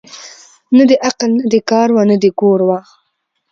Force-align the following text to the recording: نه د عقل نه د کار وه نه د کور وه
نه 0.75 0.83
د 0.89 0.91
عقل 1.07 1.31
نه 1.39 1.45
د 1.53 1.55
کار 1.69 1.87
وه 1.95 2.03
نه 2.09 2.15
د 2.23 2.25
کور 2.39 2.59
وه 2.67 2.79